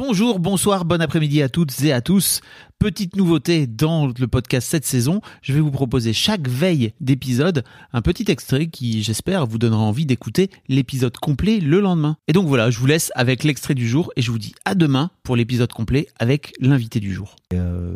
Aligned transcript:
Bonjour, 0.00 0.38
bonsoir, 0.38 0.84
bon 0.84 1.02
après-midi 1.02 1.42
à 1.42 1.48
toutes 1.48 1.82
et 1.82 1.92
à 1.92 2.00
tous. 2.00 2.40
Petite 2.78 3.16
nouveauté 3.16 3.66
dans 3.66 4.06
le 4.06 4.28
podcast 4.28 4.68
cette 4.70 4.84
saison, 4.84 5.20
je 5.42 5.52
vais 5.52 5.58
vous 5.58 5.72
proposer 5.72 6.12
chaque 6.12 6.46
veille 6.46 6.92
d'épisode 7.00 7.64
un 7.92 8.00
petit 8.00 8.30
extrait 8.30 8.68
qui, 8.68 9.02
j'espère, 9.02 9.44
vous 9.44 9.58
donnera 9.58 9.82
envie 9.82 10.06
d'écouter 10.06 10.50
l'épisode 10.68 11.16
complet 11.16 11.58
le 11.58 11.80
lendemain. 11.80 12.16
Et 12.28 12.32
donc 12.32 12.46
voilà, 12.46 12.70
je 12.70 12.78
vous 12.78 12.86
laisse 12.86 13.10
avec 13.16 13.42
l'extrait 13.42 13.74
du 13.74 13.88
jour 13.88 14.12
et 14.14 14.22
je 14.22 14.30
vous 14.30 14.38
dis 14.38 14.54
à 14.64 14.76
demain 14.76 15.10
pour 15.24 15.34
l'épisode 15.34 15.72
complet 15.72 16.06
avec 16.20 16.52
l'invité 16.60 17.00
du 17.00 17.12
jour. 17.12 17.34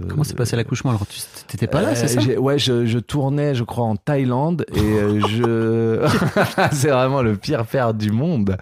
Comment 0.08 0.24
s'est 0.24 0.34
passé 0.34 0.56
l'accouchement 0.56 0.90
alors 0.90 1.06
Tu 1.06 1.20
t'étais 1.46 1.68
pas 1.68 1.82
là, 1.82 1.94
c'est 1.94 2.08
ça 2.08 2.20
Euh, 2.20 2.36
Ouais, 2.36 2.58
je, 2.58 2.84
je 2.84 2.98
tournais, 2.98 3.54
je 3.54 3.62
crois, 3.62 3.84
en 3.84 3.94
Thaïlande 3.94 4.66
et 4.74 4.80
euh, 4.80 5.20
je. 5.28 6.04
c'est 6.72 6.90
vraiment 6.90 7.22
le 7.22 7.36
pire 7.36 7.64
père 7.64 7.94
du 7.94 8.10
monde. 8.10 8.56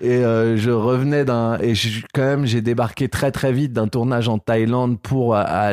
Et 0.00 0.24
euh, 0.24 0.56
je 0.56 0.70
revenais 0.70 1.24
d'un. 1.24 1.58
Et 1.60 1.72
quand 2.14 2.22
même, 2.22 2.46
j'ai 2.46 2.60
débarqué 2.60 3.08
très 3.08 3.30
très 3.30 3.52
vite 3.52 3.72
d'un 3.72 3.88
tournage 3.88 4.28
en 4.28 4.38
Thaïlande 4.38 4.98
pour 5.00 5.34
à- 5.34 5.40
à- 5.42 5.72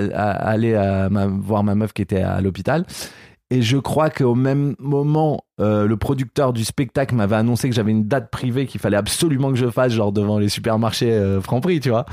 aller 0.50 0.76
à 0.76 1.10
ma- 1.10 1.28
voir 1.28 1.64
ma 1.64 1.76
meuf 1.76 1.92
qui 1.94 2.02
était 2.02 2.22
à 2.22 2.40
l'hôpital. 2.42 2.86
Et 3.50 3.62
je 3.62 3.78
crois 3.78 4.10
qu'au 4.10 4.34
même 4.34 4.76
moment, 4.80 5.44
euh, 5.60 5.86
le 5.86 5.96
producteur 5.96 6.54
du 6.54 6.64
spectacle 6.64 7.14
m'avait 7.14 7.36
annoncé 7.36 7.70
que 7.70 7.76
j'avais 7.76 7.92
une 7.92 8.08
date 8.08 8.32
privée 8.32 8.66
qu'il 8.66 8.82
fallait 8.82 8.98
absolument 8.98 9.52
que 9.52 9.58
je 9.58 9.70
fasse, 9.70 9.94
genre 9.94 10.12
devant 10.12 10.40
les 10.40 10.50
supermarchés 10.50 11.12
euh, 11.12 11.40
Franprix, 11.40 11.80
tu 11.80 11.90
vois. 11.90 12.06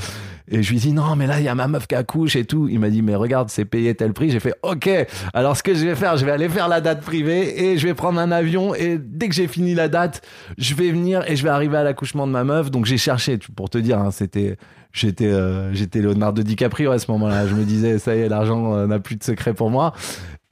Et 0.51 0.63
je 0.63 0.71
lui 0.71 0.79
dit 0.79 0.93
non, 0.93 1.17
mais 1.17 1.27
là, 1.27 1.39
il 1.39 1.45
y 1.45 1.49
a 1.49 1.55
ma 1.55 1.69
meuf 1.69 1.87
qui 1.87 1.95
accouche 1.95 2.37
et 2.37 2.45
tout. 2.45 2.69
Il 2.69 2.81
m'a 2.81 2.91
dit, 2.91 3.03
mais 3.03 3.15
regarde, 3.15 3.49
c'est 3.49 3.65
payé 3.65 3.95
tel 3.95 4.13
prix. 4.13 4.31
J'ai 4.31 4.41
fait, 4.41 4.55
ok, 4.63 4.91
alors 5.33 5.57
ce 5.57 5.63
que 5.63 5.75
je 5.75 5.87
vais 5.87 5.95
faire, 5.95 6.17
je 6.17 6.27
vais 6.27 6.33
aller 6.33 6.49
faire 6.49 6.69
la 6.69 6.81
date 6.81 7.01
privée 7.01 7.71
et 7.71 7.79
je 7.79 7.87
vais 7.87 7.95
prendre 7.95 8.19
un 8.19 8.33
avion. 8.33 8.75
Et 8.75 8.99
dès 8.99 9.29
que 9.29 9.35
j'ai 9.35 9.47
fini 9.47 9.75
la 9.75 9.89
date, 9.89 10.23
je 10.59 10.75
vais 10.75 10.91
venir 10.91 11.23
et 11.27 11.37
je 11.37 11.43
vais 11.43 11.51
arriver 11.51 11.77
à 11.77 11.85
l'accouchement 11.85 12.27
de 12.27 12.33
ma 12.33 12.45
meuf. 12.45 12.71
Donc 12.71 12.85
j'ai 12.85 12.99
cherché, 12.99 13.39
pour 13.57 13.71
te 13.71 13.79
dire, 13.79 13.99
hein, 13.99 14.11
c'était. 14.11 14.57
J'étais 14.93 15.27
euh, 15.27 15.73
j'étais 15.73 16.01
Leonardo 16.01 16.43
DiCaprio 16.43 16.91
à 16.91 16.99
ce 16.99 17.09
moment-là. 17.13 17.47
Je 17.47 17.55
me 17.55 17.63
disais, 17.63 18.01
ça 18.01 18.17
y 18.17 18.23
est, 18.23 18.29
l'argent 18.29 18.75
euh, 18.75 18.87
n'a 18.89 18.99
plus 18.99 19.15
de 19.15 19.23
secret 19.23 19.55
pour 19.55 19.71
moi. 19.71 19.95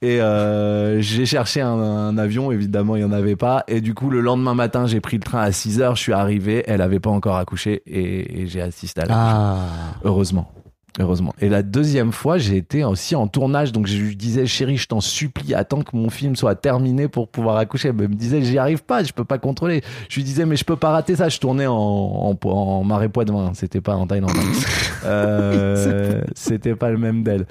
Et 0.01 0.21
euh, 0.21 1.01
j'ai 1.01 1.25
cherché 1.25 1.59
un, 1.59 1.67
un 1.77 2.17
avion, 2.17 2.51
évidemment, 2.53 2.95
il 2.95 2.99
n'y 2.99 3.05
en 3.05 3.11
avait 3.11 3.35
pas. 3.35 3.65
Et 3.67 3.81
du 3.81 3.93
coup, 3.93 4.09
le 4.09 4.21
lendemain 4.21 4.53
matin, 4.55 4.85
j'ai 4.87 5.01
pris 5.01 5.17
le 5.17 5.23
train 5.23 5.41
à 5.41 5.51
6 5.51 5.81
heures, 5.81 5.95
je 5.97 6.01
suis 6.01 6.13
arrivé, 6.13 6.63
elle 6.67 6.81
avait 6.81 7.01
pas 7.01 7.09
encore 7.09 7.35
accouché 7.35 7.81
et, 7.85 8.41
et 8.41 8.47
j'ai 8.47 8.61
assisté 8.61 9.01
à 9.01 9.05
l'accouchement. 9.05 9.29
Ah, 9.29 9.65
Heureusement. 10.05 10.51
Heureusement. 10.99 11.33
Et 11.39 11.47
la 11.47 11.61
deuxième 11.63 12.11
fois, 12.11 12.37
j'ai 12.39 12.57
été 12.57 12.83
aussi 12.83 13.15
en 13.15 13.27
tournage. 13.27 13.71
Donc, 13.71 13.87
je 13.87 13.95
lui 13.97 14.15
disais, 14.17 14.45
chérie, 14.47 14.75
je 14.75 14.87
t'en 14.87 14.99
supplie, 14.99 15.53
attends 15.53 15.81
que 15.81 15.95
mon 15.95 16.09
film 16.09 16.35
soit 16.35 16.55
terminé 16.55 17.07
pour 17.07 17.29
pouvoir 17.29 17.55
accoucher. 17.57 17.89
Elle 17.89 17.95
me 17.95 18.07
disait, 18.07 18.41
j'y 18.41 18.57
arrive 18.57 18.83
pas, 18.83 19.03
je 19.03 19.13
peux 19.13 19.23
pas 19.23 19.37
contrôler. 19.37 19.81
Je 20.09 20.15
lui 20.15 20.23
disais, 20.23 20.45
mais 20.45 20.57
je 20.57 20.65
peux 20.65 20.75
pas 20.75 20.89
rater 20.89 21.15
ça. 21.15 21.29
Je 21.29 21.39
tournais 21.39 21.67
en, 21.67 21.73
en, 21.73 22.37
en 22.49 22.83
marais 22.83 23.07
poids 23.07 23.23
de 23.23 23.31
vin. 23.31 23.51
C'était 23.53 23.79
pas 23.81 23.95
en 23.95 24.07
Thaïlande. 24.07 24.31
hein. 24.35 24.41
Euh, 25.05 26.21
C'était 26.35 26.75
pas 26.75 26.89
le 26.89 26.97
même 26.97 27.23
d'elle. 27.23 27.45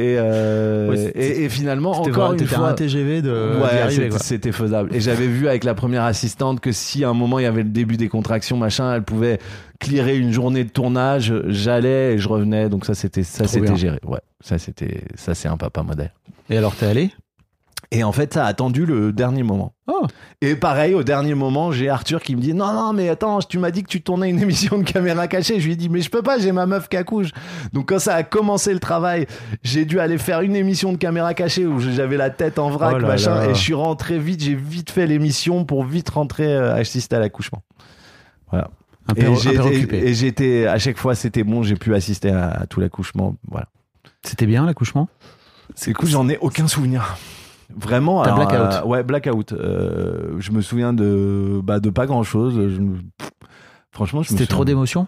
Et, 0.00 0.16
euh, 0.18 1.10
et, 1.14 1.44
et 1.44 1.48
finalement, 1.50 1.90
encore 1.92 2.32
une 2.32 2.46
fois. 2.46 2.70
un 2.70 2.72
TGV 2.72 3.20
de 3.20 3.58
Ouais, 3.60 4.18
c'était- 4.18 4.50
faisable. 4.52 4.94
Et 4.94 5.00
j'avais 5.00 5.26
vu 5.26 5.46
avec 5.46 5.62
la 5.64 5.74
première 5.74 6.04
assistante 6.04 6.60
que 6.60 6.72
si 6.72 7.04
à 7.04 7.10
un 7.10 7.12
moment 7.14 7.38
il 7.38 7.42
y 7.42 7.46
avait 7.46 7.62
le 7.62 7.68
début 7.68 7.98
des 7.98 8.08
contractions, 8.08 8.56
machin, 8.56 8.94
elle 8.94 9.02
pouvait 9.02 9.38
clearer 9.78 10.16
une 10.16 10.32
journée 10.32 10.64
de 10.64 10.70
tournage. 10.70 11.34
J'allais 11.48 12.14
et 12.14 12.18
je 12.18 12.28
revenais. 12.28 12.68
Donc 12.70 12.86
ça, 12.86 12.94
c'était 12.94 13.22
ça, 13.22 13.46
c'était 13.46 13.76
géré. 13.76 13.98
Ouais, 14.06 14.20
ça 14.40 14.56
c'était 14.58 15.02
ça, 15.16 15.34
c'est 15.34 15.48
un 15.48 15.58
papa 15.58 15.82
modèle. 15.82 16.12
Et 16.48 16.56
alors 16.56 16.74
t'es 16.74 16.86
allé? 16.86 17.10
Et 17.92 18.04
en 18.04 18.12
fait, 18.12 18.34
ça 18.34 18.44
a 18.44 18.48
attendu 18.48 18.86
le 18.86 19.12
dernier 19.12 19.42
moment. 19.42 19.74
Oh. 19.88 20.06
Et 20.40 20.54
pareil, 20.54 20.94
au 20.94 21.02
dernier 21.02 21.34
moment, 21.34 21.72
j'ai 21.72 21.88
Arthur 21.88 22.22
qui 22.22 22.36
me 22.36 22.40
dit 22.40 22.54
non 22.54 22.72
non 22.72 22.92
mais 22.92 23.08
attends, 23.08 23.40
tu 23.40 23.58
m'as 23.58 23.72
dit 23.72 23.82
que 23.82 23.88
tu 23.88 24.00
tournais 24.00 24.30
une 24.30 24.38
émission 24.42 24.78
de 24.78 24.84
caméra 24.84 25.26
cachée. 25.26 25.58
Je 25.58 25.66
lui 25.66 25.72
ai 25.72 25.76
dit 25.76 25.88
mais 25.88 26.00
je 26.00 26.08
peux 26.08 26.22
pas, 26.22 26.38
j'ai 26.38 26.52
ma 26.52 26.66
meuf 26.66 26.88
qui 26.88 26.96
accouche. 26.96 27.30
Donc 27.72 27.88
quand 27.88 27.98
ça 27.98 28.14
a 28.14 28.22
commencé 28.22 28.72
le 28.72 28.78
travail, 28.78 29.26
j'ai 29.64 29.84
dû 29.84 29.98
aller 29.98 30.18
faire 30.18 30.40
une 30.42 30.54
émission 30.54 30.92
de 30.92 30.98
caméra 30.98 31.34
cachée 31.34 31.66
où 31.66 31.80
j'avais 31.80 32.16
la 32.16 32.30
tête 32.30 32.60
en 32.60 32.70
vrac 32.70 32.94
Oh 32.94 32.98
là 32.98 33.08
machin 33.08 33.34
là. 33.34 33.50
et 33.50 33.54
je 33.54 33.60
suis 33.60 33.74
rentré 33.74 34.20
vite, 34.20 34.42
j'ai 34.42 34.54
vite 34.54 34.90
fait 34.90 35.08
l'émission 35.08 35.64
pour 35.64 35.84
vite 35.84 36.10
rentrer 36.10 36.46
euh, 36.46 36.74
assister 36.74 37.16
à 37.16 37.18
l'accouchement. 37.18 37.62
Voilà. 38.52 38.70
Et 39.16 40.14
j'étais 40.14 40.66
à 40.66 40.78
chaque 40.78 40.96
fois 40.96 41.16
c'était 41.16 41.42
bon, 41.42 41.64
j'ai 41.64 41.74
pu 41.74 41.92
assister 41.92 42.30
à, 42.30 42.50
à 42.50 42.66
tout 42.66 42.78
l'accouchement. 42.78 43.34
Voilà. 43.48 43.66
C'était 44.22 44.46
bien 44.46 44.64
l'accouchement? 44.64 45.08
C'est 45.74 45.92
cool, 45.92 46.08
j'en 46.08 46.28
ai 46.28 46.38
aucun 46.38 46.68
souvenir. 46.68 47.16
Vraiment. 47.76 48.22
Blackout. 48.22 48.54
euh, 48.54 48.84
ouais, 48.84 49.02
blackout. 49.02 49.52
Euh, 49.52 50.36
je 50.38 50.50
me 50.52 50.60
souviens 50.60 50.92
de, 50.92 51.60
bah, 51.62 51.80
de 51.80 51.90
pas 51.90 52.06
grand 52.06 52.22
chose. 52.22 52.54
Je 52.54 52.80
me- 52.80 52.98
Franchement, 53.92 54.22
je 54.22 54.28
C'était 54.28 54.46
trop 54.46 54.64
d'émotions 54.64 55.06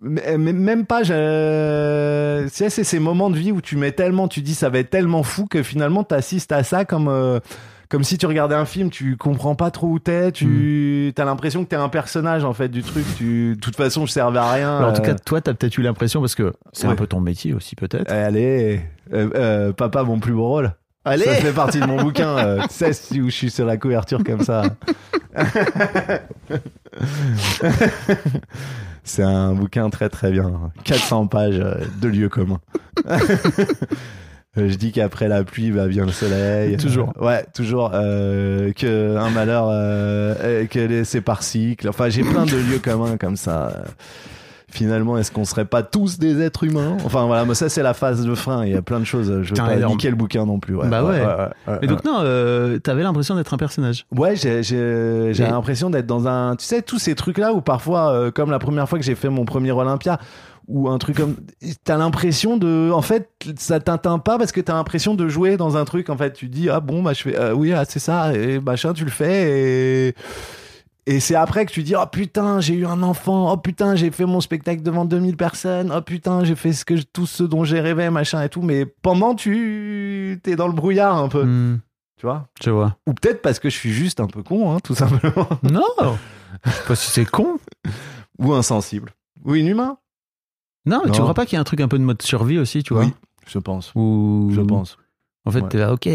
Mais, 0.00 0.38
mais 0.38 0.52
même 0.52 0.86
pas. 0.86 1.02
je- 1.02 2.46
c'est 2.50 2.70
ces 2.70 2.98
moments 3.00 3.30
de 3.30 3.36
vie 3.36 3.50
où 3.52 3.60
tu 3.60 3.76
mets 3.76 3.92
tellement, 3.92 4.28
tu 4.28 4.40
dis 4.42 4.54
ça 4.54 4.68
va 4.68 4.78
être 4.78 4.90
tellement 4.90 5.22
fou 5.22 5.46
que 5.46 5.62
finalement 5.62 6.04
t'assistes 6.04 6.52
à 6.52 6.62
ça 6.62 6.84
comme. 6.84 7.08
euh, 7.08 7.40
Comme 7.88 8.04
si 8.04 8.16
tu 8.16 8.24
regardais 8.24 8.54
un 8.54 8.64
film, 8.64 8.88
tu 8.88 9.18
comprends 9.18 9.54
pas 9.54 9.70
trop 9.70 9.86
où 9.86 9.98
t'es, 9.98 10.32
tu 10.32 11.12
Hmm. 11.14 11.20
as 11.20 11.24
l'impression 11.26 11.62
que 11.62 11.68
t'es 11.68 11.76
un 11.76 11.90
personnage 11.90 12.42
en 12.42 12.54
fait 12.54 12.70
du 12.70 12.82
truc. 12.82 13.04
Tu, 13.18 13.54
de 13.54 13.60
toute 13.60 13.76
façon, 13.76 14.06
je 14.06 14.12
servais 14.12 14.38
à 14.38 14.50
rien. 14.50 14.78
Alors, 14.78 14.90
En 14.90 14.92
tout 14.94 15.02
cas, 15.02 15.14
toi, 15.14 15.42
t'as 15.42 15.52
peut-être 15.52 15.76
eu 15.76 15.82
l'impression, 15.82 16.20
parce 16.20 16.34
que 16.34 16.54
c'est 16.72 16.86
un 16.86 16.94
peu 16.94 17.06
ton 17.06 17.20
métier 17.20 17.52
aussi, 17.52 17.76
peut-être. 17.76 18.10
Allez, 18.10 18.80
euh, 19.12 19.28
euh, 19.34 19.72
papa, 19.74 20.04
mon 20.04 20.20
plus 20.20 20.32
beau 20.32 20.48
rôle. 20.48 20.72
Allez 21.04 21.24
Ça 21.24 21.34
fait 21.34 21.52
partie 21.52 21.80
de 21.80 21.86
mon 21.86 22.00
bouquin. 22.02 22.36
Euh, 22.38 22.62
si- 22.70 23.20
où 23.20 23.26
je 23.28 23.34
suis 23.34 23.50
sur 23.50 23.66
la 23.66 23.76
couverture 23.76 24.22
comme 24.24 24.42
ça. 24.42 24.62
C'est 29.04 29.22
un 29.22 29.52
bouquin 29.52 29.90
très 29.90 30.08
très 30.08 30.30
bien. 30.30 30.70
400 30.84 31.26
pages 31.26 31.58
euh, 31.58 31.74
de 32.00 32.08
lieux 32.08 32.28
communs. 32.28 32.60
Euh, 34.58 34.68
Je 34.68 34.74
dis 34.76 34.92
qu'après 34.92 35.28
la 35.28 35.42
pluie 35.44 35.70
va 35.70 35.86
bien 35.88 36.04
le 36.06 36.12
soleil. 36.12 36.76
Toujours. 36.76 37.12
Euh, 37.20 37.24
ouais, 37.26 37.44
toujours. 37.54 37.90
Euh, 37.94 38.72
que 38.72 39.16
un 39.16 39.30
malheur, 39.30 39.68
que 40.68 40.78
les- 40.78 41.04
c'est 41.04 41.20
par 41.22 41.42
cycle. 41.42 41.88
Enfin, 41.88 42.10
j'ai 42.10 42.22
plein 42.22 42.44
de 42.44 42.56
lieux 42.56 42.78
communs 42.78 43.16
comme 43.16 43.36
ça. 43.36 43.82
Finalement, 44.72 45.18
est-ce 45.18 45.30
qu'on 45.30 45.44
serait 45.44 45.66
pas 45.66 45.82
tous 45.82 46.18
des 46.18 46.40
êtres 46.40 46.64
humains? 46.64 46.96
Enfin 47.04 47.26
voilà, 47.26 47.44
mais 47.44 47.54
ça 47.54 47.68
c'est 47.68 47.82
la 47.82 47.92
phase 47.92 48.24
de 48.24 48.34
fin. 48.34 48.64
Il 48.64 48.72
y 48.72 48.74
a 48.74 48.80
plein 48.80 48.98
de 48.98 49.04
choses. 49.04 49.42
Je 49.42 49.50
veux 49.50 49.54
pas 49.54 49.74
énorme. 49.76 49.92
niquer 49.92 50.08
le 50.08 50.16
bouquin 50.16 50.46
non 50.46 50.58
plus. 50.58 50.74
ouais. 50.74 50.88
Bah 50.88 51.04
ouais. 51.04 51.20
ouais, 51.20 51.78
Et 51.82 51.86
donc, 51.86 52.04
non, 52.04 52.20
euh, 52.22 52.78
t'avais 52.78 53.02
l'impression 53.02 53.34
d'être 53.36 53.52
un 53.52 53.58
personnage. 53.58 54.06
Ouais, 54.16 54.34
j'ai 54.34 54.62
j'ai 54.62 55.28
j'ai 55.32 55.44
l'impression 55.46 55.90
d'être 55.90 56.06
dans 56.06 56.26
un. 56.26 56.56
Tu 56.56 56.64
sais, 56.64 56.80
tous 56.80 56.98
ces 56.98 57.14
trucs-là 57.14 57.52
où 57.52 57.60
parfois, 57.60 58.12
euh, 58.12 58.30
comme 58.30 58.50
la 58.50 58.58
première 58.58 58.88
fois 58.88 58.98
que 58.98 59.04
j'ai 59.04 59.14
fait 59.14 59.28
mon 59.28 59.44
premier 59.44 59.72
Olympia, 59.72 60.18
ou 60.68 60.88
un 60.88 60.96
truc 60.96 61.18
comme. 61.18 61.36
T'as 61.84 61.98
l'impression 61.98 62.56
de. 62.56 62.90
En 62.92 63.02
fait, 63.02 63.28
ça 63.58 63.78
t'atteint 63.78 64.18
pas 64.20 64.38
parce 64.38 64.52
que 64.52 64.60
t'as 64.62 64.72
l'impression 64.74 65.14
de 65.14 65.28
jouer 65.28 65.58
dans 65.58 65.76
un 65.76 65.84
truc. 65.84 66.08
En 66.08 66.16
fait, 66.16 66.32
tu 66.32 66.48
dis, 66.48 66.70
ah 66.70 66.80
bon, 66.80 67.02
bah 67.02 67.12
je 67.12 67.22
fais. 67.22 67.38
euh, 67.38 67.52
oui, 67.52 67.74
ah, 67.74 67.84
c'est 67.86 67.98
ça, 67.98 68.32
et 68.34 68.58
machin, 68.58 68.94
tu 68.94 69.04
le 69.04 69.10
fais, 69.10 69.50
et. 70.08 70.14
Et 71.06 71.18
c'est 71.18 71.34
après 71.34 71.66
que 71.66 71.72
tu 71.72 71.82
dis, 71.82 71.96
oh 71.96 72.06
putain, 72.10 72.60
j'ai 72.60 72.74
eu 72.74 72.86
un 72.86 73.02
enfant, 73.02 73.52
oh 73.52 73.56
putain, 73.56 73.96
j'ai 73.96 74.12
fait 74.12 74.24
mon 74.24 74.40
spectacle 74.40 74.82
devant 74.82 75.04
2000 75.04 75.36
personnes, 75.36 75.92
oh 75.96 76.00
putain, 76.00 76.44
j'ai 76.44 76.54
fait 76.54 76.72
ce 76.72 76.84
que, 76.84 76.94
tout 77.12 77.26
ce 77.26 77.42
dont 77.42 77.64
j'ai 77.64 77.80
rêvé, 77.80 78.08
machin 78.10 78.40
et 78.42 78.48
tout. 78.48 78.62
Mais 78.62 78.86
pendant, 78.86 79.34
tu 79.34 80.38
t'es 80.44 80.54
dans 80.54 80.68
le 80.68 80.74
brouillard 80.74 81.16
un 81.16 81.28
peu, 81.28 81.44
Hmm, 81.44 81.80
tu 82.18 82.26
vois? 82.26 82.46
je 82.62 82.70
vois. 82.70 82.96
Ou 83.08 83.14
peut-être 83.14 83.42
parce 83.42 83.58
que 83.58 83.68
je 83.68 83.76
suis 83.76 83.90
juste 83.92 84.20
un 84.20 84.28
peu 84.28 84.44
con, 84.44 84.72
hein, 84.72 84.78
tout 84.82 84.94
simplement. 84.94 85.48
Non 85.64 85.82
Je 86.64 86.70
sais 86.70 86.82
pas 86.86 86.94
si 86.94 87.10
c'est 87.10 87.24
con. 87.24 87.58
Ou 88.38 88.52
insensible. 88.52 89.10
Ou 89.44 89.56
inhumain. 89.56 89.98
Non, 90.86 91.00
mais 91.04 91.10
tu 91.10 91.18
Non. 91.18 91.24
crois 91.24 91.34
pas 91.34 91.46
qu'il 91.46 91.54
y 91.54 91.58
a 91.58 91.60
un 91.60 91.64
truc 91.64 91.80
un 91.80 91.88
peu 91.88 91.98
de 91.98 92.04
mode 92.04 92.22
survie 92.22 92.58
aussi, 92.58 92.84
tu 92.84 92.94
vois? 92.94 93.04
Oui, 93.04 93.12
je 93.48 93.58
pense. 93.58 93.92
Ou... 93.96 94.50
Je 94.54 94.60
pense. 94.60 94.98
En 95.44 95.50
fait, 95.50 95.62
Ouais. 95.62 95.68
t'es 95.68 95.78
là, 95.78 95.92
ok, 95.92 96.08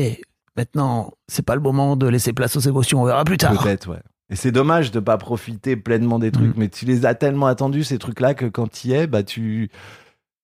maintenant, 0.55 1.11
c'est 1.27 1.45
pas 1.45 1.55
le 1.55 1.61
moment 1.61 1.97
de 1.97 2.07
laisser 2.07 2.31
place 2.31 2.55
aux 2.55 2.61
émotions, 2.61 3.01
on 3.01 3.05
verra 3.05 3.25
plus 3.25 3.37
tard. 3.37 3.61
Peut-être, 3.61 3.89
ouais. 3.89 3.99
Et 4.29 4.35
c'est 4.35 4.51
dommage 4.51 4.91
de 4.91 4.99
pas 4.99 5.17
profiter 5.17 5.75
pleinement 5.77 6.19
des 6.19 6.31
trucs, 6.31 6.55
Mm. 6.55 6.59
mais 6.59 6.69
tu 6.69 6.85
les 6.85 7.05
as 7.05 7.15
tellement 7.15 7.45
attendus, 7.47 7.83
ces 7.85 7.97
trucs-là, 7.97 8.33
que 8.33 8.45
quand 8.45 8.69
tu 8.69 8.89
y 8.89 8.93
es, 8.93 9.07
bah 9.07 9.23
tu. 9.23 9.69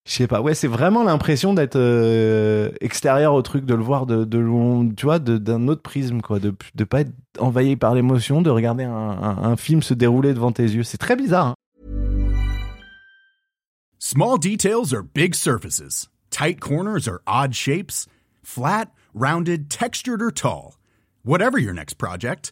Je 0.05 0.11
sais 0.13 0.27
pas, 0.27 0.41
ouais, 0.41 0.53
c'est 0.53 0.67
vraiment 0.67 1.03
l'impression 1.03 1.53
d'être 1.53 1.77
euh, 1.77 2.69
extérieur 2.81 3.33
au 3.33 3.41
truc, 3.41 3.65
de 3.65 3.73
le 3.73 3.81
voir 3.83 4.05
de, 4.05 4.25
de 4.25 4.37
loin, 4.37 4.87
tu 4.97 5.05
vois, 5.05 5.19
de- 5.19 5.37
d'un 5.37 5.67
autre 5.69 5.81
prisme, 5.81 6.19
quoi, 6.21 6.39
de 6.39 6.53
de 6.75 6.83
pas 6.83 7.01
être 7.01 7.11
envahi 7.39 7.75
par 7.77 7.93
l'émotion, 7.95 8.41
de 8.41 8.49
regarder 8.49 8.83
un, 8.83 8.91
un- 8.91 9.43
un 9.43 9.55
film 9.55 9.81
se 9.81 9.93
dérouler 9.93 10.33
devant 10.33 10.51
tes 10.51 10.63
yeux. 10.63 10.83
C'est 10.83 10.97
très 10.97 11.15
bizarre. 11.15 11.47
hein. 11.47 11.55
Small 13.99 14.37
details 14.37 14.93
are 14.93 15.03
big 15.03 15.33
surfaces. 15.33 16.09
Tight 16.29 16.59
corners 16.59 17.07
are 17.07 17.21
odd 17.25 17.53
shapes. 17.53 18.05
Flat, 18.43 18.87
rounded, 19.13 19.69
textured, 19.69 20.21
or 20.21 20.31
tall. 20.33 20.77
Whatever 21.23 21.57
your 21.57 21.73
next 21.73 21.95
project, 21.97 22.51